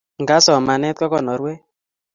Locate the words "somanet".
0.45-0.95